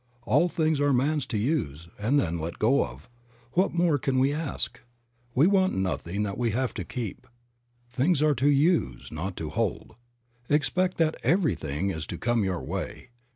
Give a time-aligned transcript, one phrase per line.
[0.23, 3.07] All things are man's to use and then let go of.
[3.51, 4.81] What more can we ask?
[5.35, 7.27] We want nothing that we have to keep;
[7.91, 9.93] things are to use not to hold.
[10.49, 13.09] Expect that everything is to come your way.